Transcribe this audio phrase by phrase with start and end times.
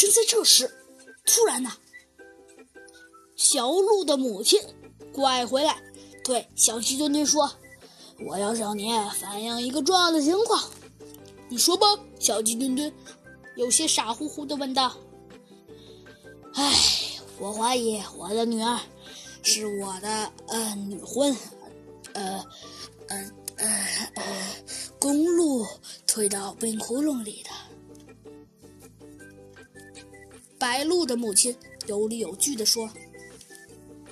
[0.00, 0.66] 正在这时，
[1.26, 1.70] 突然呢，
[3.36, 4.58] 小鹿的母亲
[5.12, 5.76] 拐回来，
[6.24, 7.52] 对小鸡墩墩说
[8.26, 8.88] ：“我要向你
[9.20, 10.70] 反映一个重要的情况。”
[11.50, 11.86] 你说吧，
[12.18, 12.90] 小鸡墩墩
[13.56, 14.96] 有些傻乎乎的问道。
[16.56, 16.72] “唉，
[17.38, 18.80] 我怀疑我的女儿
[19.42, 21.36] 是我的呃女婚，
[22.14, 22.42] 呃
[23.08, 23.68] 呃呃
[24.14, 24.56] 呃
[24.98, 25.66] 公鹿
[26.06, 27.50] 推到冰窟窿里的。”
[30.60, 31.56] 白鹿的母亲
[31.86, 32.88] 有理有据地说：“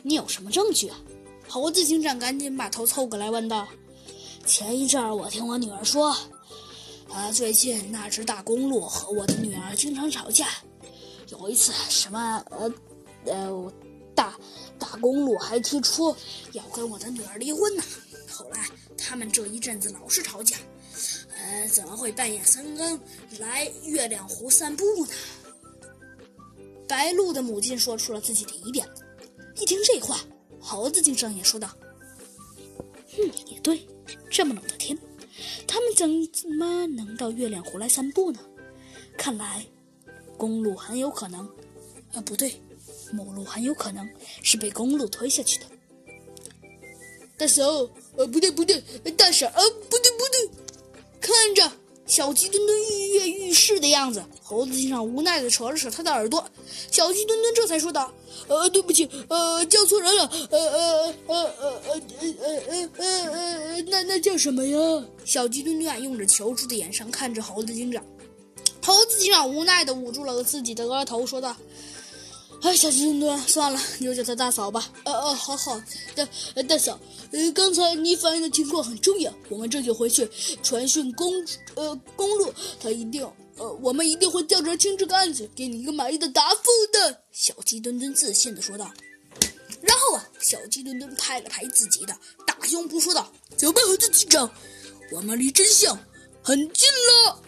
[0.02, 0.98] 你有什么证据啊？”
[1.46, 3.68] 猴子警长赶紧把头凑过来问道
[4.46, 6.16] ：“前一阵儿我听我女儿说，
[7.10, 10.48] 啊，最近那只大公鹿和我的女儿经常吵架，
[11.28, 12.72] 有一次什么呃
[13.26, 13.72] 呃
[14.14, 14.34] 大
[14.78, 16.16] 大公鹿还提出
[16.52, 17.82] 要跟我的女儿离婚呢。
[18.30, 20.56] 后来他们这一阵子老是吵架，
[21.36, 22.98] 呃，怎么会半夜三更
[23.38, 25.12] 来月亮湖散步呢？”
[26.88, 28.88] 白鹿的母亲说出了自己的疑点。
[29.60, 30.20] 一听这话，
[30.60, 31.70] 猴子警长也说道
[33.18, 33.86] ：“嗯，也对，
[34.30, 34.98] 这么冷的天，
[35.66, 36.08] 他们怎
[36.52, 38.40] 么能到月亮湖来散步呢？
[39.16, 39.66] 看来，
[40.36, 41.48] 公鹿很有可能……
[42.12, 42.60] 呃，不对，
[43.12, 44.08] 母鹿很有可能
[44.42, 45.66] 是被公鹿推下去的。”
[47.36, 47.62] 大嫂，
[48.16, 48.80] 呃，不对不对，
[49.16, 50.50] 大婶，呃，不对不对，
[51.20, 51.70] 看着。
[52.18, 56.44] 小鸡墩墩跃跃欲试的样子，猴子警长无奈的扯了扯他的耳朵。
[56.90, 58.12] 小鸡墩墩这才说道
[58.48, 64.76] ：“呃，对不起，呃，叫错人了，呃呃呃呃呃呃呃呃呃呃，那那叫什么呀？”
[65.24, 68.04] 小鸡墩墩啊用着求助的眼神看着猴子警长。
[68.82, 71.54] 猴子警长无奈的捂住了自己的额头，说道。
[72.62, 74.90] 哎，小鸡墩墩，算了，你就叫他大嫂吧。
[75.04, 75.80] 呃呃，好好，
[76.14, 76.98] 大大嫂，
[77.30, 80.28] 呃，刚才你反映的情况很重要，我们这就回去
[80.62, 81.32] 传讯公
[81.76, 83.22] 呃公路，他一定
[83.56, 86.62] 呃，我们一定会调查清这个案子，给你一个满意的答复
[86.92, 87.22] 的。
[87.30, 88.90] 小鸡墩墩自信的说道。
[89.80, 94.50] 然后啊，小鸡墩墩拍了拍自己的大胸脯，说道：“走吧，猴子警长，
[95.12, 95.96] 我们离真相
[96.42, 97.40] 很近了。”